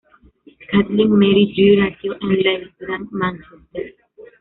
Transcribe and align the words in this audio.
Kathleen 0.69 1.11
Mary 1.15 1.45
Drew 1.55 1.77
nació 1.79 2.15
en 2.21 2.29
Leigh, 2.39 2.73
Gran 2.79 3.07
Mánchester. 3.11 3.95